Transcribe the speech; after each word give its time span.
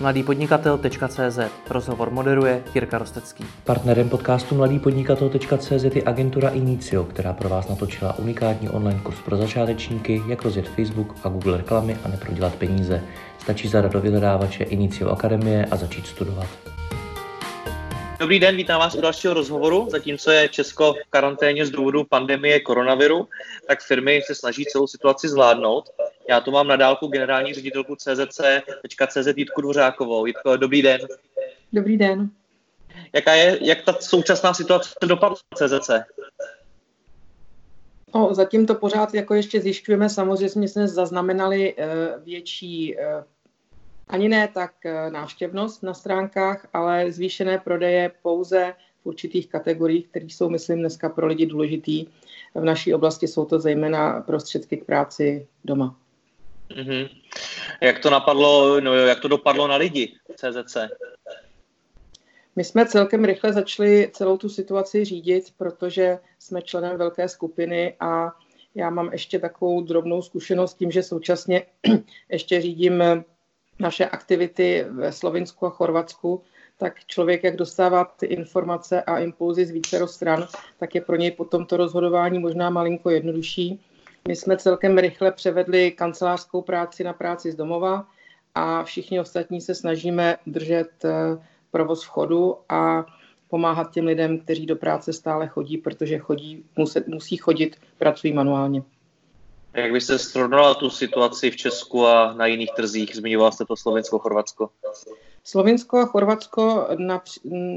mladýpodnikatel.cz 0.00 1.38
Rozhovor 1.70 2.10
moderuje 2.10 2.62
Jirka 2.74 2.98
Rostecký. 2.98 3.44
Partnerem 3.64 4.08
podcastu 4.08 4.54
mladýpodnikatel.cz 4.54 5.84
je 5.94 6.02
agentura 6.06 6.48
Inicio, 6.48 7.04
která 7.04 7.32
pro 7.32 7.48
vás 7.48 7.68
natočila 7.68 8.18
unikátní 8.18 8.68
online 8.68 9.00
kurz 9.02 9.20
pro 9.20 9.36
začátečníky, 9.36 10.22
jak 10.28 10.42
rozjet 10.42 10.68
Facebook 10.68 11.14
a 11.24 11.28
Google 11.28 11.56
reklamy 11.56 11.96
a 12.04 12.08
neprodělat 12.08 12.54
peníze. 12.54 13.02
Stačí 13.38 13.68
zadat 13.68 13.92
do 13.92 14.00
vyhledávače 14.00 14.64
Inicio 14.64 15.10
Akademie 15.10 15.66
a 15.70 15.76
začít 15.76 16.06
studovat. 16.06 16.48
Dobrý 18.20 18.40
den, 18.40 18.56
vítám 18.56 18.80
vás 18.80 18.94
u 18.94 19.00
dalšího 19.00 19.34
rozhovoru. 19.34 19.88
Zatímco 19.90 20.30
je 20.30 20.48
Česko 20.48 20.92
v 20.92 21.10
karanténě 21.10 21.66
z 21.66 21.70
důvodu 21.70 22.04
pandemie 22.04 22.60
koronaviru, 22.60 23.28
tak 23.68 23.82
firmy 23.82 24.20
se 24.26 24.34
snaží 24.34 24.64
celou 24.64 24.86
situaci 24.86 25.28
zvládnout. 25.28 25.84
Já 26.28 26.40
tu 26.40 26.50
mám 26.50 26.68
na 26.68 26.76
dálku 26.76 27.06
generální 27.06 27.54
ředitelku 27.54 27.96
CZC.cz 27.96 29.36
Jitku 29.36 29.60
Dvořákovou. 29.60 30.26
Jitko, 30.26 30.56
dobrý 30.56 30.82
den. 30.82 31.00
Dobrý 31.72 31.96
den. 31.96 32.30
Jaká 33.12 33.34
je, 33.34 33.58
jak 33.62 33.82
ta 33.82 33.92
současná 33.92 34.54
situace 34.54 34.94
dopadla 35.06 35.36
CZC? 35.54 35.90
No, 38.14 38.34
zatím 38.34 38.66
to 38.66 38.74
pořád 38.74 39.14
jako 39.14 39.34
ještě 39.34 39.60
zjišťujeme. 39.60 40.08
Samozřejmě 40.08 40.68
jsme 40.68 40.88
zaznamenali 40.88 41.74
uh, 41.74 41.84
větší 42.24 42.96
uh, 42.96 43.02
ani 44.08 44.28
ne 44.28 44.48
tak 44.48 44.72
uh, 44.84 45.12
návštěvnost 45.12 45.82
na 45.82 45.94
stránkách, 45.94 46.68
ale 46.72 47.12
zvýšené 47.12 47.58
prodeje 47.58 48.10
pouze 48.22 48.74
v 49.02 49.06
určitých 49.06 49.48
kategoriích, 49.48 50.08
které 50.08 50.24
jsou, 50.24 50.50
myslím, 50.50 50.78
dneska 50.78 51.08
pro 51.08 51.26
lidi 51.26 51.46
důležitý. 51.46 52.06
V 52.54 52.64
naší 52.64 52.94
oblasti 52.94 53.28
jsou 53.28 53.44
to 53.44 53.58
zejména 53.58 54.20
prostředky 54.20 54.76
k 54.76 54.84
práci 54.84 55.46
doma. 55.64 55.96
Mm-hmm. 56.70 57.08
Jak 57.80 57.98
to 57.98 58.10
napadlo, 58.10 58.80
no, 58.80 58.94
jak 58.94 59.20
to 59.20 59.28
dopadlo 59.28 59.68
na 59.68 59.76
lidi 59.76 60.12
CZC? 60.34 60.76
My 62.56 62.64
jsme 62.64 62.86
celkem 62.86 63.24
rychle 63.24 63.52
začali 63.52 64.10
celou 64.12 64.36
tu 64.36 64.48
situaci 64.48 65.04
řídit, 65.04 65.44
protože 65.56 66.18
jsme 66.38 66.62
členem 66.62 66.98
velké 66.98 67.28
skupiny 67.28 67.94
a 68.00 68.32
já 68.74 68.90
mám 68.90 69.12
ještě 69.12 69.38
takovou 69.38 69.80
drobnou 69.80 70.22
zkušenost 70.22 70.74
tím, 70.74 70.90
že 70.90 71.02
současně 71.02 71.62
ještě 72.28 72.60
řídím 72.60 73.02
naše 73.78 74.06
aktivity 74.06 74.84
ve 74.88 75.12
Slovinsku 75.12 75.66
a 75.66 75.70
Chorvatsku, 75.70 76.42
tak 76.78 77.06
člověk, 77.06 77.44
jak 77.44 77.56
dostává 77.56 78.04
ty 78.04 78.26
informace 78.26 79.02
a 79.02 79.18
impulzy 79.18 79.66
z 79.66 79.70
více 79.70 80.08
stran, 80.08 80.48
tak 80.78 80.94
je 80.94 81.00
pro 81.00 81.16
něj 81.16 81.30
potom 81.30 81.66
to 81.66 81.76
rozhodování 81.76 82.38
možná 82.38 82.70
malinko 82.70 83.10
jednodušší. 83.10 83.80
My 84.26 84.36
jsme 84.36 84.56
celkem 84.56 84.98
rychle 84.98 85.32
převedli 85.32 85.90
kancelářskou 85.90 86.62
práci 86.62 87.04
na 87.04 87.12
práci 87.12 87.52
z 87.52 87.54
domova 87.54 88.06
a 88.54 88.84
všichni 88.84 89.20
ostatní 89.20 89.60
se 89.60 89.74
snažíme 89.74 90.36
držet 90.46 91.04
eh, 91.04 91.10
provoz 91.70 92.04
v 92.04 92.08
chodu 92.08 92.56
a 92.68 93.06
pomáhat 93.48 93.92
těm 93.92 94.06
lidem, 94.06 94.38
kteří 94.38 94.66
do 94.66 94.76
práce 94.76 95.12
stále 95.12 95.46
chodí, 95.46 95.78
protože 95.78 96.18
chodí, 96.18 96.64
musí, 96.76 97.00
musí 97.06 97.36
chodit, 97.36 97.76
pracují 97.98 98.32
manuálně. 98.32 98.82
Jak 99.74 99.92
byste 99.92 100.18
srovnala 100.18 100.74
tu 100.74 100.90
situaci 100.90 101.50
v 101.50 101.56
Česku 101.56 102.06
a 102.06 102.32
na 102.32 102.46
jiných 102.46 102.70
trzích? 102.76 103.16
Zmiňoval 103.16 103.52
jste 103.52 103.64
to 103.64 103.76
Slovensko, 103.76 104.18
Chorvatsko. 104.18 104.70
Slovinsko 105.44 105.98
a 105.98 106.06
Chorvatsko 106.06 106.88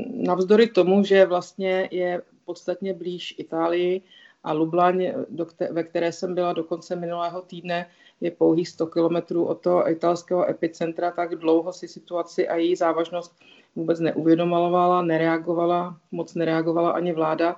navzdory 0.08 0.68
tomu, 0.68 1.04
že 1.04 1.26
vlastně 1.26 1.90
je 1.92 2.22
podstatně 2.46 2.94
blíž 2.94 3.36
Itálii, 3.38 4.02
a 4.44 4.54
Lublaň, 4.54 5.14
do 5.30 5.46
kte- 5.46 5.74
ve 5.74 5.84
které 5.84 6.12
jsem 6.12 6.36
byla 6.36 6.54
do 6.54 6.64
konce 6.64 6.96
minulého 6.96 7.42
týdne, 7.42 7.86
je 8.22 8.32
pouhých 8.32 8.70
100 8.70 8.88
kilometrů 8.88 9.46
od 9.46 9.62
toho 9.62 9.92
italského 9.92 10.50
epicentra, 10.50 11.12
tak 11.12 11.36
dlouho 11.36 11.74
si 11.74 11.88
situaci 11.88 12.48
a 12.48 12.56
její 12.56 12.76
závažnost 12.76 13.36
vůbec 13.76 14.00
neuvědomovala, 14.00 15.02
nereagovala, 15.02 15.98
moc 16.12 16.36
nereagovala 16.36 16.92
ani 16.92 17.14
vláda, 17.14 17.56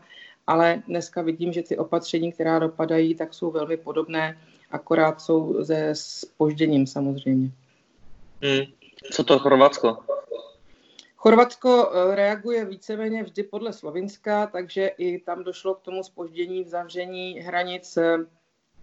ale 0.47 0.83
dneska 0.87 1.21
vidím, 1.21 1.53
že 1.53 1.63
ty 1.63 1.77
opatření, 1.77 2.31
která 2.31 2.59
dopadají, 2.59 3.15
tak 3.15 3.33
jsou 3.33 3.51
velmi 3.51 3.77
podobné, 3.77 4.37
akorát 4.71 5.21
jsou 5.21 5.63
se 5.63 5.89
spožděním 5.93 6.87
samozřejmě. 6.87 7.51
Hmm. 8.43 8.65
Co 9.11 9.23
to 9.23 9.39
Chorvatsko? 9.39 9.97
Chorvatsko 11.21 11.91
eh, 11.91 12.15
reaguje 12.15 12.65
víceméně 12.65 13.23
vždy 13.23 13.43
podle 13.43 13.73
Slovinska, 13.73 14.47
takže 14.47 14.87
i 14.87 15.19
tam 15.19 15.43
došlo 15.43 15.75
k 15.75 15.81
tomu 15.81 16.03
spoždění 16.03 16.63
v 16.63 16.67
zavření 16.67 17.39
hranic. 17.39 17.97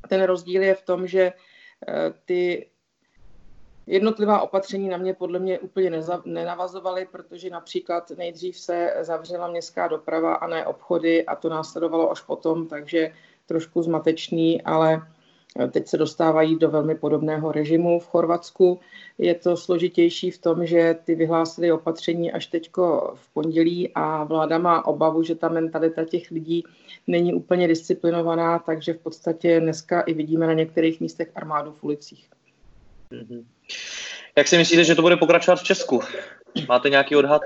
Ten 0.09 0.22
rozdíl 0.22 0.62
je 0.62 0.75
v 0.75 0.82
tom, 0.82 1.06
že 1.06 1.32
eh, 1.88 2.15
ty 2.25 2.69
jednotlivá 3.87 4.41
opatření 4.41 4.88
na 4.88 4.97
mě 4.97 5.15
podle 5.15 5.38
mě 5.38 5.59
úplně 5.59 6.03
nenavazovaly, 6.25 7.09
protože 7.12 7.50
například 7.50 8.10
nejdřív 8.10 8.59
se 8.59 8.94
zavřela 9.00 9.49
městská 9.49 9.88
doprava 9.88 10.34
a 10.34 10.47
ne 10.47 10.66
obchody 10.66 11.26
a 11.26 11.37
to 11.37 11.49
následovalo 11.49 12.10
až 12.10 12.20
potom, 12.20 12.66
takže 12.66 13.15
trošku 13.47 13.82
zmatečný, 13.82 14.62
ale 14.62 15.03
Teď 15.71 15.89
se 15.89 15.97
dostávají 15.97 16.59
do 16.59 16.71
velmi 16.71 16.95
podobného 16.95 17.53
režimu 17.53 18.01
v 18.01 18.07
Chorvatsku. 18.07 18.81
Je 19.19 19.35
to 19.35 19.57
složitější 19.57 20.31
v 20.31 20.39
tom, 20.39 20.67
že 20.67 20.97
ty 21.05 21.15
vyhlásili 21.15 21.73
opatření 21.73 22.33
až 22.33 22.47
teď 22.47 22.71
v 23.15 23.29
pondělí 23.35 23.91
a 23.95 24.25
vláda 24.25 24.59
má 24.59 24.87
obavu, 24.87 25.23
že 25.23 25.35
ta 25.35 25.49
mentalita 25.49 26.05
těch 26.05 26.31
lidí 26.31 26.65
není 27.07 27.35
úplně 27.35 27.69
disciplinovaná, 27.69 28.59
takže 28.59 28.93
v 28.93 28.99
podstatě 28.99 29.61
dneska 29.61 30.01
i 30.01 30.15
vidíme 30.15 30.47
na 30.47 30.53
některých 30.53 31.01
místech 31.01 31.31
armádu 31.35 31.73
v 31.73 31.85
ulicích. 31.85 32.29
Mm-hmm. 33.13 33.45
Jak 34.37 34.49
si 34.49 34.59
myslíte, 34.59 34.85
že 34.85 34.95
to 34.95 35.03
bude 35.03 35.17
pokračovat 35.17 35.57
v 35.57 35.65
Česku? 35.65 36.01
Máte 36.69 36.91
nějaký 36.91 37.17
odhad? 37.17 37.43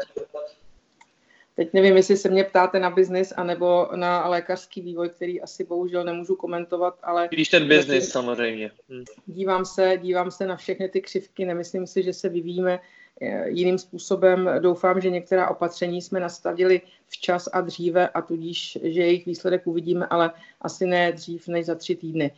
Teď 1.56 1.72
nevím, 1.72 1.96
jestli 1.96 2.16
se 2.16 2.28
mě 2.28 2.44
ptáte 2.44 2.78
na 2.78 2.90
biznis 2.90 3.32
anebo 3.36 3.88
na 3.96 4.28
lékařský 4.28 4.80
vývoj, 4.80 5.08
který 5.08 5.40
asi 5.40 5.64
bohužel 5.64 6.04
nemůžu 6.04 6.36
komentovat, 6.36 6.98
ale... 7.02 7.28
Když 7.30 7.48
ten 7.48 7.68
biznis 7.68 8.08
samozřejmě. 8.08 8.70
Hm. 8.88 9.04
Dívám 9.26 9.64
se, 9.64 9.98
dívám 10.02 10.30
se 10.30 10.46
na 10.46 10.56
všechny 10.56 10.88
ty 10.88 11.00
křivky, 11.00 11.44
nemyslím 11.44 11.86
si, 11.86 12.02
že 12.02 12.12
se 12.12 12.28
vyvíjíme 12.28 12.80
eh, 13.20 13.48
jiným 13.48 13.78
způsobem. 13.78 14.50
Doufám, 14.58 15.00
že 15.00 15.10
některá 15.10 15.50
opatření 15.50 16.02
jsme 16.02 16.20
nastavili 16.20 16.80
včas 17.08 17.48
a 17.52 17.60
dříve 17.60 18.08
a 18.08 18.22
tudíž, 18.22 18.78
že 18.82 19.00
jejich 19.00 19.26
výsledek 19.26 19.66
uvidíme, 19.66 20.06
ale 20.06 20.30
asi 20.60 20.86
ne 20.86 21.12
dřív 21.12 21.48
než 21.48 21.66
za 21.66 21.74
tři 21.74 21.96
týdny. 21.96 22.30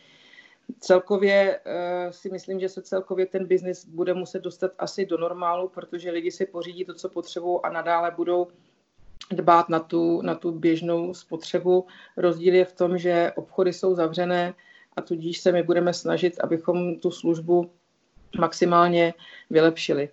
Celkově 0.80 1.60
uh, 1.66 2.10
si 2.10 2.30
myslím, 2.30 2.60
že 2.60 2.68
se 2.68 2.82
celkově 2.82 3.26
ten 3.26 3.46
biznis 3.46 3.84
bude 3.84 4.14
muset 4.14 4.42
dostat 4.42 4.72
asi 4.78 5.06
do 5.06 5.18
normálu, 5.18 5.68
protože 5.68 6.10
lidi 6.10 6.30
si 6.30 6.46
pořídí 6.46 6.84
to, 6.84 6.94
co 6.94 7.08
potřebují 7.08 7.60
a 7.62 7.70
nadále 7.70 8.10
budou 8.10 8.48
dbát 9.30 9.68
na 9.68 9.80
tu, 9.80 10.22
na 10.22 10.34
tu 10.34 10.52
běžnou 10.52 11.14
spotřebu. 11.14 11.86
Rozdíl 12.16 12.54
je 12.54 12.64
v 12.64 12.72
tom, 12.72 12.98
že 12.98 13.32
obchody 13.36 13.72
jsou 13.72 13.94
zavřené 13.94 14.54
a 14.96 15.02
tudíž 15.02 15.40
se 15.40 15.52
my 15.52 15.62
budeme 15.62 15.92
snažit, 15.92 16.40
abychom 16.40 17.00
tu 17.00 17.10
službu 17.10 17.70
maximálně 18.38 19.14
vylepšili. 19.50 20.08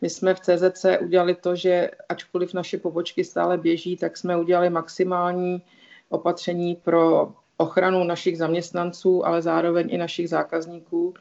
My 0.00 0.10
jsme 0.10 0.34
v 0.34 0.40
CZC 0.40 0.86
udělali 1.00 1.34
to, 1.34 1.56
že 1.56 1.90
ačkoliv 2.08 2.54
naše 2.54 2.78
pobočky 2.78 3.24
stále 3.24 3.58
běží, 3.58 3.96
tak 3.96 4.16
jsme 4.16 4.36
udělali 4.36 4.70
maximální 4.70 5.62
opatření 6.08 6.76
pro 6.76 7.32
ochranu 7.56 8.04
našich 8.04 8.38
zaměstnanců, 8.38 9.26
ale 9.26 9.42
zároveň 9.42 9.88
i 9.90 9.98
našich 9.98 10.28
zákazníků. 10.28 11.14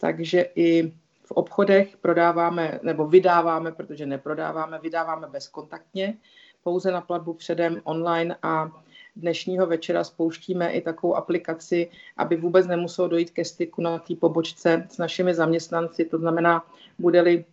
Takže 0.00 0.46
i 0.54 0.92
v 1.24 1.30
obchodech 1.30 1.96
prodáváme 1.96 2.80
nebo 2.82 3.06
vydáváme, 3.06 3.72
protože 3.72 4.06
neprodáváme, 4.06 4.78
vydáváme 4.78 5.26
bezkontaktně 5.26 6.16
pouze 6.66 6.92
na 6.92 7.00
platbu 7.00 7.34
předem 7.34 7.80
online 7.84 8.36
a 8.42 8.70
dnešního 9.16 9.66
večera 9.66 10.04
spouštíme 10.04 10.72
i 10.72 10.80
takovou 10.80 11.14
aplikaci, 11.14 11.90
aby 12.16 12.36
vůbec 12.36 12.66
nemuselo 12.66 13.08
dojít 13.08 13.30
ke 13.30 13.44
styku 13.44 13.82
na 13.82 13.98
té 13.98 14.14
pobočce 14.14 14.86
s 14.90 14.98
našimi 14.98 15.34
zaměstnanci. 15.34 16.04
To 16.04 16.18
znamená, 16.18 16.66
bude-li 16.98 17.44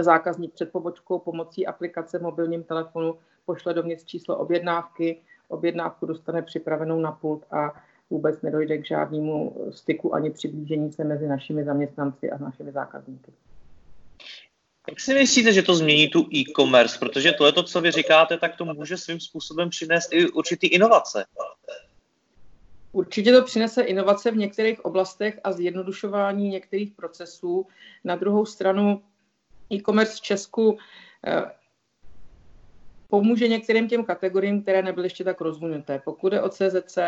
zákazník 0.00 0.52
před 0.52 0.72
pobočkou 0.72 1.18
pomocí 1.18 1.66
aplikace 1.66 2.18
v 2.18 2.22
mobilním 2.22 2.62
telefonu 2.62 3.14
pošle 3.46 3.74
dovnitř 3.74 4.04
číslo 4.04 4.36
objednávky, 4.36 5.20
objednávku 5.48 6.06
dostane 6.06 6.42
připravenou 6.42 7.00
na 7.00 7.12
pult 7.12 7.44
a 7.50 7.82
vůbec 8.10 8.42
nedojde 8.42 8.78
k 8.78 8.86
žádnému 8.86 9.56
styku 9.70 10.14
ani 10.14 10.30
přiblížení 10.30 10.92
se 10.92 11.04
mezi 11.04 11.26
našimi 11.26 11.64
zaměstnanci 11.64 12.30
a 12.30 12.38
našimi 12.38 12.72
zákazníky. 12.72 13.32
Jak 14.88 15.00
si 15.00 15.14
myslíte, 15.14 15.52
že 15.52 15.62
to 15.62 15.74
změní 15.74 16.08
tu 16.08 16.28
e-commerce? 16.34 16.98
Protože 16.98 17.32
to 17.32 17.46
je 17.46 17.52
to, 17.52 17.62
co 17.62 17.80
vy 17.80 17.90
říkáte, 17.90 18.38
tak 18.38 18.56
to 18.56 18.64
může 18.64 18.96
svým 18.96 19.20
způsobem 19.20 19.70
přinést 19.70 20.12
i 20.12 20.30
určitý 20.30 20.66
inovace. 20.66 21.24
Určitě 22.92 23.32
to 23.32 23.42
přinese 23.44 23.82
inovace 23.82 24.30
v 24.30 24.36
některých 24.36 24.84
oblastech 24.84 25.40
a 25.44 25.52
zjednodušování 25.52 26.48
některých 26.48 26.92
procesů. 26.92 27.66
Na 28.04 28.16
druhou 28.16 28.46
stranu 28.46 29.02
e-commerce 29.72 30.16
v 30.16 30.20
Česku 30.20 30.78
eh, 31.26 31.42
pomůže 33.08 33.48
některým 33.48 33.88
těm 33.88 34.04
kategoriím, 34.04 34.62
které 34.62 34.82
nebyly 34.82 35.06
ještě 35.06 35.24
tak 35.24 35.40
rozvinuté. 35.40 36.02
Pokud 36.04 36.32
je 36.32 36.42
o 36.42 36.48
CZC, 36.48 36.98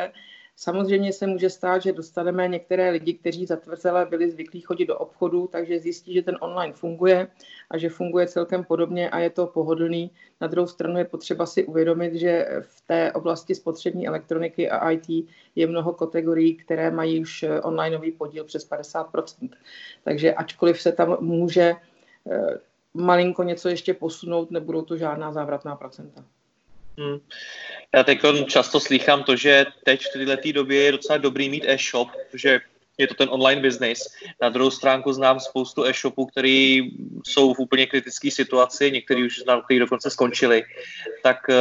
Samozřejmě 0.57 1.13
se 1.13 1.27
může 1.27 1.51
stát, 1.51 1.83
že 1.83 1.93
dostaneme 1.93 2.49
některé 2.49 2.91
lidi, 2.91 3.15
kteří 3.15 3.47
zatvrzele 3.47 4.07
byli 4.07 4.31
zvyklí 4.31 4.61
chodit 4.61 4.87
do 4.87 4.99
obchodu, 4.99 5.49
takže 5.53 5.79
zjistí, 5.79 6.15
že 6.15 6.23
ten 6.23 6.37
online 6.41 6.73
funguje 6.73 7.29
a 7.71 7.79
že 7.79 7.89
funguje 7.89 8.27
celkem 8.27 8.65
podobně 8.65 9.11
a 9.11 9.19
je 9.19 9.31
to 9.31 9.47
pohodlný. 9.47 10.11
Na 10.41 10.47
druhou 10.47 10.67
stranu 10.67 10.99
je 10.99 11.05
potřeba 11.05 11.47
si 11.47 11.65
uvědomit, 11.65 12.15
že 12.15 12.47
v 12.61 12.87
té 12.87 13.13
oblasti 13.13 13.55
spotřební 13.55 14.07
elektroniky 14.07 14.71
a 14.71 14.91
IT 14.91 15.27
je 15.55 15.67
mnoho 15.67 15.93
kategorií, 15.93 16.57
které 16.57 16.91
mají 16.91 17.21
už 17.21 17.45
onlineový 17.63 18.13
podíl 18.13 18.45
přes 18.45 18.71
50%. 18.71 19.51
Takže 20.05 20.35
ačkoliv 20.35 20.81
se 20.81 20.93
tam 20.93 21.17
může 21.21 21.75
eh, 22.31 22.59
malinko 22.95 23.43
něco 23.43 23.69
ještě 23.69 23.95
posunout, 23.95 24.51
nebudou 24.51 24.83
to 24.83 24.97
žádná 24.97 25.33
závratná 25.33 25.77
procenta. 25.77 26.25
Hmm. 26.99 27.19
Já 27.95 28.05
teď 28.05 28.21
často 28.47 28.81
slychám 28.81 29.23
to, 29.23 29.37
že 29.37 29.67
teď 29.85 30.03
v 30.03 30.27
této 30.27 30.53
době 30.53 30.83
je 30.83 30.93
docela 30.93 31.19
dobrý 31.19 31.49
mít 31.49 31.65
e-shop, 31.67 32.09
že 32.35 32.61
je 32.99 33.07
to 33.07 33.15
ten 33.15 33.29
online 33.31 33.63
business. 33.63 34.15
Na 34.43 34.49
druhou 34.49 34.71
stránku 34.71 35.13
znám 35.13 35.41
spoustu 35.41 35.85
e-shopů, 35.85 36.27
které 36.27 36.81
jsou 37.27 37.55
v 37.55 37.59
úplně 37.59 37.87
kritické 37.87 38.31
situaci, 38.31 38.91
některý 38.91 39.27
už 39.27 39.39
znám, 39.39 39.63
který 39.63 39.81
dokonce 39.81 40.11
skončili. 40.11 40.63
Tak 41.23 41.37
eh, 41.51 41.55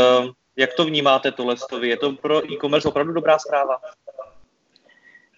jak 0.55 0.73
to 0.73 0.85
vnímáte 0.85 1.31
tohle? 1.31 1.55
Je 1.81 1.97
to 1.97 2.11
pro 2.11 2.51
e-commerce 2.53 2.87
opravdu 2.87 3.13
dobrá 3.13 3.39
zpráva? 3.39 3.81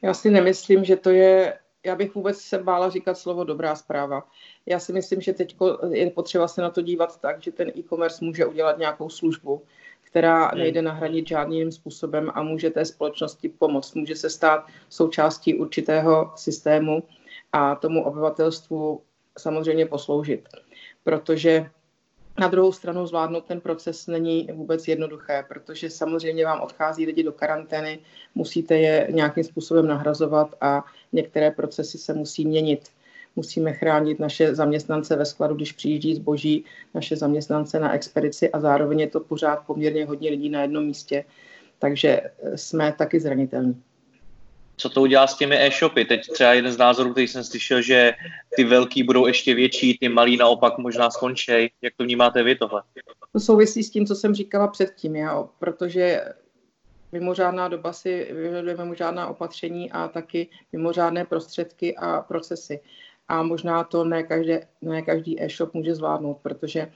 Já 0.02 0.14
si 0.14 0.30
nemyslím, 0.30 0.86
že 0.86 0.96
to 0.96 1.10
je 1.10 1.54
já 1.86 1.96
bych 1.96 2.16
vůbec 2.16 2.42
se 2.42 2.58
bála 2.58 2.90
říkat 2.90 3.18
slovo 3.18 3.44
dobrá 3.44 3.76
zpráva. 3.76 4.28
Já 4.66 4.80
si 4.80 4.94
myslím, 4.94 5.22
že 5.22 5.34
teď 5.34 5.56
je 5.92 6.12
potřeba 6.12 6.48
se 6.48 6.62
na 6.62 6.70
to 6.70 6.82
dívat 6.82 7.22
tak, 7.22 7.44
že 7.44 7.52
ten 7.52 7.72
e-commerce 7.78 8.26
může 8.26 8.46
udělat 8.46 8.78
nějakou 8.78 9.10
službu, 9.10 9.62
která 10.16 10.48
hmm. 10.48 10.60
nejde 10.60 10.82
nahradit 10.82 11.28
žádným 11.28 11.72
způsobem 11.72 12.32
a 12.34 12.44
může 12.44 12.70
té 12.70 12.86
společnosti 12.86 13.50
pomoct. 13.50 13.96
Může 13.96 14.16
se 14.16 14.30
stát 14.30 14.66
součástí 14.90 15.56
určitého 15.56 16.32
systému 16.36 17.04
a 17.52 17.76
tomu 17.76 18.04
obyvatelstvu 18.04 19.02
samozřejmě 19.38 19.86
posloužit. 19.86 20.50
Protože 21.04 21.70
na 22.40 22.48
druhou 22.48 22.72
stranu 22.72 23.08
zvládnout 23.08 23.46
ten 23.46 23.62
proces 23.62 24.08
není 24.08 24.48
vůbec 24.54 24.88
jednoduché, 24.88 25.46
protože 25.48 25.90
samozřejmě 25.90 26.46
vám 26.46 26.62
odchází 26.62 27.06
lidi 27.06 27.24
do 27.24 27.32
karantény, 27.32 28.00
musíte 28.36 28.78
je 28.78 29.08
nějakým 29.12 29.44
způsobem 29.44 29.88
nahrazovat 29.88 30.56
a 30.62 30.84
některé 31.12 31.52
procesy 31.52 31.98
se 31.98 32.14
musí 32.14 32.46
měnit. 32.46 32.90
Musíme 33.36 33.74
chránit 33.74 34.20
naše 34.20 34.56
zaměstnance 34.56 35.16
ve 35.16 35.26
skladu, 35.26 35.56
když 35.56 35.72
přijíždí 35.72 36.16
zboží, 36.16 36.66
naše 36.94 37.16
zaměstnance 37.16 37.80
na 37.80 37.94
expedici 37.94 38.50
a 38.50 38.60
zároveň 38.60 39.00
je 39.00 39.08
to 39.08 39.20
pořád 39.20 39.56
poměrně 39.56 40.06
hodně 40.06 40.30
lidí 40.30 40.50
na 40.50 40.62
jednom 40.62 40.86
místě, 40.86 41.26
takže 41.80 42.22
jsme 42.56 42.94
taky 42.98 43.20
zranitelní 43.20 43.84
co 44.78 44.90
to 44.90 45.02
udělá 45.02 45.28
s 45.28 45.38
těmi 45.38 45.66
e-shopy. 45.66 46.06
Teď 46.06 46.28
třeba 46.32 46.54
jeden 46.54 46.72
z 46.72 46.78
názorů, 46.78 47.12
který 47.12 47.28
jsem 47.28 47.44
slyšel, 47.44 47.82
že 47.82 48.14
ty 48.56 48.64
velký 48.64 49.04
budou 49.04 49.28
ještě 49.28 49.54
větší, 49.54 49.98
ty 49.98 50.10
malý 50.10 50.38
naopak 50.38 50.78
možná 50.78 51.10
skončí. 51.10 51.72
Jak 51.82 51.94
to 51.98 52.04
vnímáte 52.04 52.44
vy 52.44 52.56
tohle? 52.56 52.84
To 53.34 53.40
souvisí 53.40 53.84
s 53.84 53.90
tím, 53.90 54.06
co 54.06 54.16
jsem 54.16 54.36
říkala 54.36 54.68
předtím, 54.68 55.16
jo? 55.16 55.50
protože 55.60 56.22
mimořádná 57.12 57.68
doba 57.68 57.94
si 57.94 58.28
vyžaduje 58.32 58.78
mimořádná 58.78 59.28
opatření 59.28 59.92
a 59.92 60.08
taky 60.08 60.48
mimořádné 60.72 61.26
prostředky 61.26 61.96
a 61.96 62.22
procesy. 62.22 62.80
A 63.28 63.44
možná 63.44 63.84
to 63.84 64.04
ne, 64.04 64.24
každé, 64.24 64.68
ne 64.82 65.02
každý 65.02 65.44
e-shop 65.44 65.74
může 65.74 65.96
zvládnout, 65.96 66.38
protože 66.42 66.92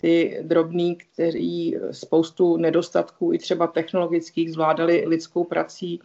ty 0.00 0.38
drobní, 0.42 0.96
kteří 0.96 1.76
spoustu 1.90 2.56
nedostatků 2.56 3.32
i 3.32 3.38
třeba 3.38 3.66
technologických 3.66 4.52
zvládali 4.52 5.04
lidskou 5.06 5.44
prací, 5.44 6.00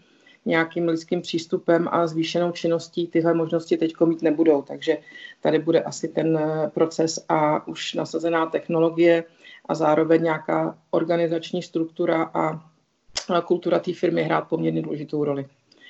nějakým 0.46 0.88
lidským 0.88 1.22
přístupem 1.22 1.88
a 1.92 2.08
zvýšenou 2.08 2.52
činností 2.52 3.08
tyhle 3.08 3.34
možnosti 3.34 3.78
teď 3.78 3.94
mít 4.06 4.22
nebudou. 4.22 4.62
Takže 4.62 4.98
tady 5.42 5.60
bude 5.60 5.82
asi 5.82 6.08
ten 6.08 6.38
eh, 6.38 6.72
proces 6.74 7.26
a 7.30 7.68
už 7.68 7.94
nasazená 7.94 8.46
technologie 8.46 9.24
a 9.66 9.76
zároveň 9.76 10.24
nějaká 10.24 10.78
organizační 10.92 11.64
struktura 11.64 12.24
a 12.34 12.62
kultura 13.46 13.80
té 13.80 13.94
firmy 13.94 14.24
hrát 14.24 14.42
poměrně 14.42 14.82
důležitou 14.82 15.24
roli. 15.24 15.46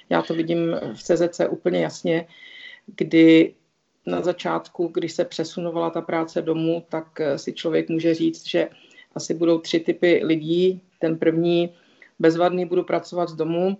Já 0.10 0.22
to 0.22 0.34
vidím 0.34 0.76
v 0.94 1.04
CZC 1.04 1.42
úplně 1.50 1.82
jasně, 1.82 2.28
kdy 2.86 3.54
na 4.06 4.22
začátku, 4.22 4.88
když 4.88 5.12
se 5.12 5.26
přesunovala 5.26 5.90
ta 5.90 6.02
práce 6.02 6.42
domů, 6.42 6.84
tak 6.90 7.20
eh, 7.20 7.38
si 7.38 7.54
člověk 7.54 7.90
může 7.90 8.14
říct, 8.14 8.48
že 8.48 8.70
asi 9.16 9.34
budou 9.34 9.60
tři 9.60 9.80
typy 9.80 10.22
lidí. 10.24 10.82
Ten 11.00 11.18
první, 11.18 11.74
bezvadný, 12.20 12.66
budu 12.66 12.84
pracovat 12.84 13.30
z 13.30 13.34
domu, 13.34 13.78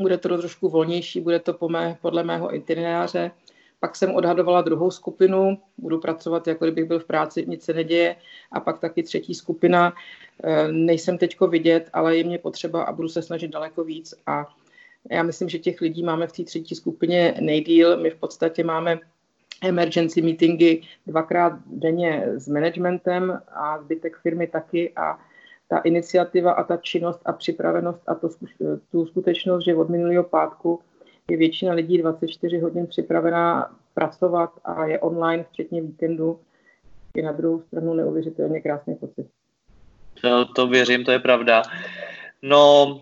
bude 0.00 0.18
to 0.18 0.38
trošku 0.38 0.68
volnější, 0.68 1.20
bude 1.20 1.38
to 1.38 1.52
po 1.52 1.68
mé, 1.68 1.98
podle 2.02 2.24
mého 2.24 2.54
itineráře. 2.54 3.30
Pak 3.80 3.96
jsem 3.96 4.14
odhadovala 4.14 4.62
druhou 4.62 4.90
skupinu, 4.90 5.58
budu 5.78 6.00
pracovat, 6.00 6.46
jako 6.46 6.64
kdybych 6.64 6.84
byl 6.84 6.98
v 6.98 7.04
práci, 7.04 7.44
nic 7.48 7.64
se 7.64 7.74
neděje. 7.74 8.16
A 8.52 8.60
pak 8.60 8.78
taky 8.78 9.02
třetí 9.02 9.34
skupina, 9.34 9.92
eh, 10.44 10.72
nejsem 10.72 11.18
teďko 11.18 11.46
vidět, 11.46 11.90
ale 11.92 12.16
je 12.16 12.24
mě 12.24 12.38
potřeba 12.38 12.82
a 12.82 12.92
budu 12.92 13.08
se 13.08 13.22
snažit 13.22 13.48
daleko 13.48 13.84
víc. 13.84 14.14
A 14.26 14.46
já 15.10 15.22
myslím, 15.22 15.48
že 15.48 15.58
těch 15.58 15.80
lidí 15.80 16.02
máme 16.02 16.26
v 16.26 16.32
té 16.32 16.44
třetí 16.44 16.74
skupině 16.74 17.34
nejdíl. 17.40 17.96
My 17.96 18.10
v 18.10 18.16
podstatě 18.16 18.64
máme 18.64 18.98
emergency 19.62 20.22
meetingy 20.22 20.82
dvakrát 21.06 21.52
denně 21.66 22.24
s 22.26 22.48
managementem 22.48 23.40
a 23.54 23.78
zbytek 23.82 24.16
firmy 24.16 24.46
taky 24.46 24.92
a 24.96 25.18
ta 25.68 25.78
iniciativa 25.78 26.52
a 26.52 26.64
ta 26.64 26.76
činnost 26.76 27.20
a 27.24 27.32
připravenost 27.32 28.02
a 28.06 28.14
to, 28.14 28.28
tu 28.90 29.06
skutečnost, 29.06 29.64
že 29.64 29.74
od 29.74 29.88
minulého 29.88 30.24
pátku 30.24 30.80
je 31.30 31.36
většina 31.36 31.72
lidí 31.72 31.98
24 31.98 32.58
hodin 32.58 32.86
připravená 32.86 33.76
pracovat 33.94 34.50
a 34.64 34.86
je 34.86 34.98
online, 34.98 35.44
včetně 35.50 35.82
víkendu, 35.82 36.40
je 37.16 37.22
na 37.22 37.32
druhou 37.32 37.60
stranu 37.60 37.94
neuvěřitelně 37.94 38.60
krásný 38.60 38.94
pocit. 38.94 39.26
To, 40.22 40.44
to 40.44 40.66
věřím, 40.66 41.04
to 41.04 41.12
je 41.12 41.18
pravda. 41.18 41.62
No, 42.42 43.00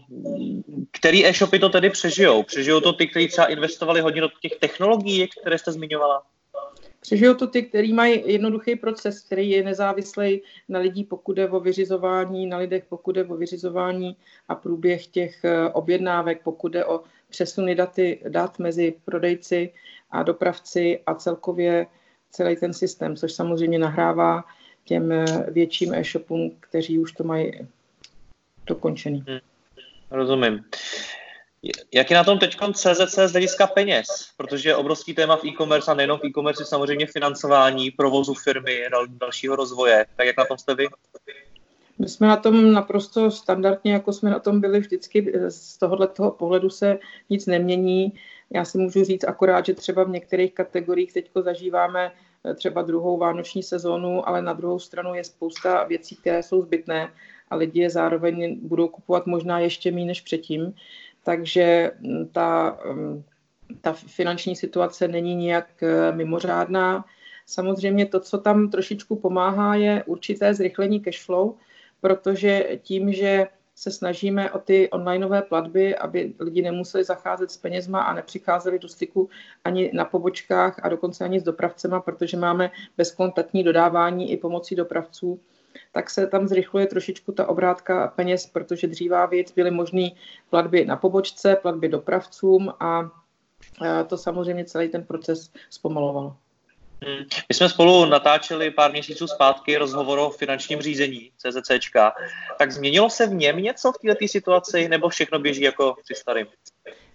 který 0.96 1.26
e-shopy 1.26 1.58
to 1.58 1.68
tedy 1.68 1.90
přežijou? 1.90 2.42
Přežijou 2.42 2.80
to 2.80 2.92
ty, 2.92 3.06
kteří 3.06 3.28
třeba 3.28 3.46
investovali 3.46 4.00
hodně 4.00 4.20
do 4.20 4.28
těch 4.40 4.56
technologií, 4.60 5.28
které 5.40 5.58
jste 5.58 5.72
zmiňovala? 5.72 6.22
Přežijou 7.00 7.34
to 7.34 7.46
ty, 7.46 7.62
kteří 7.62 7.92
mají 7.92 8.22
jednoduchý 8.32 8.76
proces, 8.76 9.20
který 9.20 9.50
je 9.50 9.62
nezávislý 9.62 10.42
na 10.68 10.78
lidí, 10.78 11.04
pokud 11.04 11.38
je 11.38 11.50
o 11.50 11.60
vyřizování, 11.60 12.46
na 12.46 12.58
lidech, 12.58 12.84
pokud 12.88 13.16
je 13.16 13.24
o 13.24 13.36
vyřizování 13.36 14.16
a 14.48 14.54
průběh 14.54 15.06
těch 15.06 15.44
eh, 15.44 15.68
objednávek, 15.68 16.42
pokud 16.42 16.74
je 16.74 16.84
o 16.84 17.00
přesuny 17.28 17.74
daty, 17.74 18.20
dat 18.28 18.58
mezi 18.58 18.94
prodejci 19.04 19.72
a 20.10 20.22
dopravci 20.22 21.00
a 21.06 21.14
celkově 21.14 21.86
celý 22.30 22.56
ten 22.56 22.72
systém, 22.72 23.16
což 23.16 23.32
samozřejmě 23.32 23.78
nahrává 23.78 24.44
těm 24.84 25.12
eh, 25.12 25.24
větším 25.50 25.94
e-shopům, 25.94 26.56
kteří 26.60 26.98
už 26.98 27.12
to 27.12 27.24
mají 27.24 27.52
dokončený. 28.66 29.24
Hmm, 29.28 29.38
rozumím. 30.10 30.64
Jak 31.94 32.10
je 32.10 32.16
na 32.16 32.24
tom 32.24 32.38
teď 32.38 32.56
CZC 32.72 33.18
z 33.26 33.32
hlediska 33.32 33.66
peněz? 33.66 34.06
Protože 34.36 34.68
je 34.68 34.76
obrovský 34.76 35.14
téma 35.14 35.36
v 35.36 35.44
e-commerce 35.44 35.90
a 35.90 35.94
nejenom 35.94 36.18
v 36.18 36.24
e-commerce, 36.24 36.64
samozřejmě 36.64 37.06
financování, 37.06 37.90
provozu 37.90 38.34
firmy, 38.34 38.84
dal, 38.90 39.06
dalšího 39.06 39.56
rozvoje. 39.56 40.06
Tak 40.16 40.26
jak 40.26 40.36
na 40.36 40.44
tom 40.44 40.58
jste 40.58 40.74
vy? 40.74 40.86
My 41.98 42.08
jsme 42.08 42.26
na 42.26 42.36
tom 42.36 42.72
naprosto 42.72 43.30
standardně, 43.30 43.92
jako 43.92 44.12
jsme 44.12 44.30
na 44.30 44.38
tom 44.38 44.60
byli 44.60 44.80
vždycky. 44.80 45.32
Z 45.48 45.78
tohoto 45.78 46.30
pohledu 46.30 46.70
se 46.70 46.98
nic 47.30 47.46
nemění. 47.46 48.12
Já 48.50 48.64
si 48.64 48.78
můžu 48.78 49.04
říct 49.04 49.24
akorát, 49.24 49.66
že 49.66 49.74
třeba 49.74 50.04
v 50.04 50.08
některých 50.08 50.54
kategoriích 50.54 51.12
teď 51.12 51.30
zažíváme 51.34 52.12
eh, 52.44 52.54
třeba 52.54 52.82
druhou 52.82 53.18
vánoční 53.18 53.62
sezónu, 53.62 54.28
ale 54.28 54.42
na 54.42 54.52
druhou 54.52 54.78
stranu 54.78 55.14
je 55.14 55.24
spousta 55.24 55.84
věcí, 55.84 56.16
které 56.16 56.42
jsou 56.42 56.62
zbytné 56.62 57.12
a 57.50 57.56
lidi 57.56 57.80
je 57.80 57.90
zároveň 57.90 58.58
budou 58.62 58.88
kupovat 58.88 59.26
možná 59.26 59.58
ještě 59.60 59.90
méně 59.90 60.06
než 60.06 60.20
předtím 60.20 60.74
takže 61.26 61.90
mm, 62.00 62.28
ta, 62.32 62.78
mm, 62.92 63.24
ta 63.80 63.92
finanční 63.92 64.56
situace 64.56 65.08
není 65.08 65.34
nijak 65.34 65.82
eh, 65.82 66.12
mimořádná. 66.12 67.04
Samozřejmě 67.46 68.06
to, 68.06 68.20
co 68.20 68.38
tam 68.38 68.70
trošičku 68.70 69.16
pomáhá, 69.16 69.74
je 69.74 70.04
určité 70.06 70.54
zrychlení 70.54 71.00
cashflow, 71.00 71.54
protože 72.00 72.78
tím, 72.82 73.12
že 73.12 73.46
se 73.74 73.90
snažíme 73.90 74.50
o 74.50 74.58
ty 74.58 74.90
onlineové 74.90 75.42
platby, 75.42 75.96
aby 75.96 76.34
lidi 76.40 76.62
nemuseli 76.62 77.04
zacházet 77.04 77.50
s 77.50 77.56
penězma 77.56 78.00
a 78.00 78.14
nepřicházeli 78.14 78.78
do 78.78 78.88
styku 78.88 79.28
ani 79.64 79.90
na 79.94 80.04
pobočkách 80.04 80.80
a 80.82 80.88
dokonce 80.88 81.24
ani 81.24 81.40
s 81.40 81.42
dopravcema, 81.42 82.00
protože 82.00 82.36
máme 82.36 82.70
bezkontaktní 82.96 83.64
dodávání 83.64 84.32
i 84.32 84.36
pomocí 84.36 84.74
dopravců, 84.74 85.40
tak 85.96 86.10
se 86.10 86.26
tam 86.26 86.48
zrychluje 86.48 86.86
trošičku 86.86 87.32
ta 87.32 87.48
obrátka 87.48 88.12
peněz, 88.16 88.46
protože 88.46 88.86
dřívá 88.86 89.26
věc 89.26 89.52
byly 89.52 89.70
možné 89.70 90.08
platby 90.50 90.84
na 90.84 90.96
pobočce, 90.96 91.56
platby 91.56 91.88
dopravcům 91.88 92.72
a 92.80 93.10
to 94.06 94.16
samozřejmě 94.16 94.64
celý 94.64 94.88
ten 94.88 95.04
proces 95.04 95.50
zpomalovalo. 95.70 96.36
Hmm. 97.04 97.24
My 97.48 97.54
jsme 97.54 97.68
spolu 97.68 98.04
natáčeli 98.04 98.70
pár 98.70 98.92
měsíců 98.92 99.26
zpátky 99.26 99.76
rozhovor 99.76 100.18
o 100.18 100.30
finančním 100.30 100.80
řízení 100.80 101.30
CZCčka. 101.36 102.12
Tak 102.58 102.72
změnilo 102.72 103.10
se 103.10 103.26
v 103.26 103.34
něm 103.34 103.56
něco 103.56 103.92
v 103.92 103.98
této 103.98 104.28
situaci, 104.28 104.88
nebo 104.88 105.08
všechno 105.08 105.38
běží 105.38 105.62
jako 105.62 105.96
při 106.04 106.14
starým? 106.14 106.46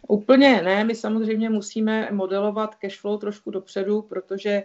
Úplně 0.08 0.62
ne, 0.62 0.84
my 0.84 0.96
samozřejmě 0.96 1.50
musíme 1.50 2.10
modelovat 2.12 2.76
cashflow 2.76 3.20
trošku 3.20 3.52
dopředu, 3.52 4.02
protože 4.02 4.64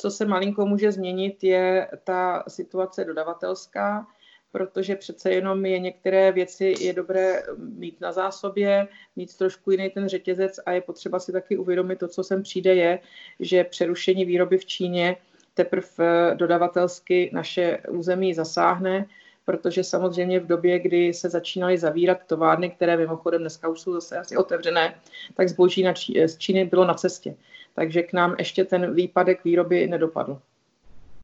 co 0.00 0.10
se 0.10 0.24
malinko 0.24 0.66
může 0.66 0.92
změnit, 0.92 1.44
je 1.44 1.88
ta 2.04 2.44
situace 2.48 3.04
dodavatelská, 3.04 4.06
protože 4.52 4.96
přece 4.96 5.30
jenom 5.30 5.66
je 5.66 5.78
některé 5.78 6.32
věci 6.32 6.74
je 6.80 6.92
dobré 6.92 7.42
mít 7.56 8.00
na 8.00 8.12
zásobě, 8.12 8.88
mít 9.16 9.36
trošku 9.36 9.70
jiný 9.70 9.90
ten 9.90 10.08
řetězec 10.08 10.60
a 10.66 10.72
je 10.72 10.80
potřeba 10.80 11.18
si 11.18 11.32
taky 11.32 11.56
uvědomit 11.56 11.98
to, 11.98 12.08
co 12.08 12.24
sem 12.24 12.42
přijde, 12.42 12.74
je, 12.74 12.98
že 13.40 13.64
přerušení 13.64 14.24
výroby 14.24 14.58
v 14.58 14.64
Číně 14.64 15.16
teprve 15.54 16.34
dodavatelsky 16.34 17.30
naše 17.32 17.78
území 17.88 18.34
zasáhne, 18.34 19.06
protože 19.44 19.84
samozřejmě 19.84 20.40
v 20.40 20.46
době, 20.46 20.78
kdy 20.78 21.14
se 21.14 21.28
začínaly 21.28 21.78
zavírat 21.78 22.18
továrny, 22.26 22.70
které 22.70 22.96
mimochodem 22.96 23.40
dneska 23.40 23.68
už 23.68 23.80
jsou 23.80 23.92
zase 23.92 24.18
asi 24.18 24.36
otevřené, 24.36 25.00
tak 25.34 25.48
zboží 25.48 25.82
na 25.82 25.92
Čí, 25.92 26.26
z 26.26 26.38
Číny 26.38 26.64
bylo 26.64 26.84
na 26.84 26.94
cestě. 26.94 27.34
Takže 27.78 28.02
k 28.02 28.12
nám 28.12 28.34
ještě 28.38 28.64
ten 28.64 28.94
výpadek 28.94 29.44
výroby 29.44 29.86
nedopadl. 29.86 30.40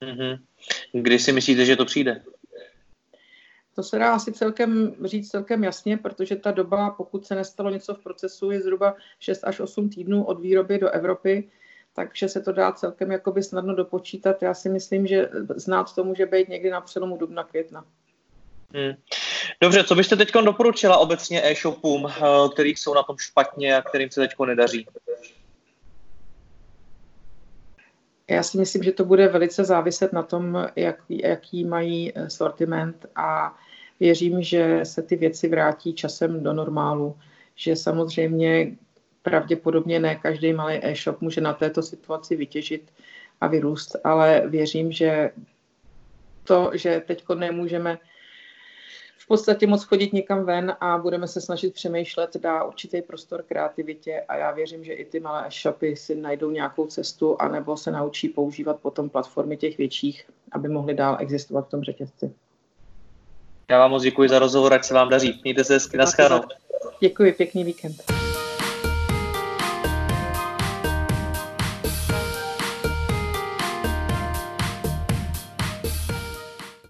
Mm-hmm. 0.02 0.38
Kdy 0.92 1.18
si 1.18 1.32
myslíte, 1.32 1.64
že 1.64 1.76
to 1.76 1.84
přijde? 1.84 2.22
To 3.74 3.82
se 3.82 3.98
dá 3.98 4.12
asi 4.12 4.32
celkem 4.32 4.94
říct 5.04 5.30
celkem 5.30 5.64
jasně, 5.64 5.96
protože 5.96 6.36
ta 6.36 6.50
doba, 6.50 6.90
pokud 6.90 7.26
se 7.26 7.34
nestalo 7.34 7.70
něco 7.70 7.94
v 7.94 8.02
procesu, 8.02 8.50
je 8.50 8.60
zhruba 8.60 8.94
6 9.20 9.44
až 9.44 9.60
8 9.60 9.88
týdnů 9.88 10.24
od 10.24 10.40
výroby 10.40 10.78
do 10.78 10.90
Evropy, 10.90 11.48
takže 11.94 12.28
se 12.28 12.40
to 12.40 12.52
dá 12.52 12.72
celkem 12.72 13.10
jakoby 13.10 13.42
snadno 13.42 13.74
dopočítat. 13.74 14.42
Já 14.42 14.54
si 14.54 14.68
myslím, 14.68 15.06
že 15.06 15.28
znát 15.56 15.94
to 15.94 16.04
může 16.04 16.26
být 16.26 16.48
někdy 16.48 16.70
na 16.70 16.80
přelomu 16.80 17.16
dubna 17.16 17.44
května. 17.44 17.84
Hmm. 18.74 18.94
Dobře, 19.60 19.84
co 19.84 19.94
byste 19.94 20.16
teď 20.16 20.32
doporučila 20.44 20.96
obecně 20.96 21.42
e-shopům, 21.44 22.06
eh, 22.06 22.20
který 22.52 22.70
jsou 22.70 22.94
na 22.94 23.02
tom 23.02 23.16
špatně 23.18 23.76
a 23.76 23.82
kterým 23.82 24.10
se 24.10 24.20
teď 24.20 24.30
nedaří? 24.46 24.86
Já 28.30 28.42
si 28.42 28.58
myslím, 28.58 28.82
že 28.82 28.92
to 28.92 29.04
bude 29.04 29.28
velice 29.28 29.64
záviset 29.64 30.12
na 30.12 30.22
tom, 30.22 30.68
jak, 30.76 30.96
jaký 31.08 31.64
mají 31.64 32.12
sortiment 32.28 33.06
a 33.16 33.58
věřím, 34.00 34.42
že 34.42 34.80
se 34.82 35.02
ty 35.02 35.16
věci 35.16 35.48
vrátí 35.48 35.94
časem 35.94 36.42
do 36.42 36.52
normálu. 36.52 37.16
Že 37.54 37.76
samozřejmě 37.76 38.76
pravděpodobně 39.22 40.00
ne 40.00 40.16
každý 40.16 40.52
malý 40.52 40.80
e-shop 40.82 41.20
může 41.20 41.40
na 41.40 41.52
této 41.52 41.82
situaci 41.82 42.36
vytěžit 42.36 42.92
a 43.40 43.46
vyrůst, 43.46 43.96
ale 44.04 44.42
věřím, 44.46 44.92
že 44.92 45.30
to, 46.44 46.70
že 46.74 47.02
teď 47.06 47.24
nemůžeme 47.34 47.98
v 49.18 49.26
podstatě 49.26 49.66
moc 49.66 49.84
chodit 49.84 50.12
někam 50.12 50.44
ven 50.44 50.76
a 50.80 50.98
budeme 50.98 51.28
se 51.28 51.40
snažit 51.40 51.74
přemýšlet, 51.74 52.36
dá 52.36 52.64
určitý 52.64 53.02
prostor 53.02 53.42
kreativitě 53.42 54.24
a 54.28 54.36
já 54.36 54.50
věřím, 54.50 54.84
že 54.84 54.92
i 54.92 55.04
ty 55.04 55.20
malé 55.20 55.48
shopy 55.62 55.96
si 55.96 56.14
najdou 56.14 56.50
nějakou 56.50 56.86
cestu 56.86 57.36
anebo 57.42 57.76
se 57.76 57.90
naučí 57.90 58.28
používat 58.28 58.80
potom 58.80 59.10
platformy 59.10 59.56
těch 59.56 59.78
větších, 59.78 60.26
aby 60.52 60.68
mohly 60.68 60.94
dál 60.94 61.16
existovat 61.20 61.66
v 61.66 61.70
tom 61.70 61.82
řetězci. 61.82 62.32
Já 63.70 63.78
vám 63.78 63.90
moc 63.90 64.02
děkuji 64.02 64.28
za 64.28 64.38
rozhovor, 64.38 64.74
ať 64.74 64.84
se 64.84 64.94
vám 64.94 65.08
daří. 65.08 65.40
Mějte 65.44 65.64
se 65.64 65.74
hezky, 65.74 65.96
naschledanou. 65.96 66.42
Děkuji, 67.00 67.32
pěkný 67.32 67.64
víkend. 67.64 68.13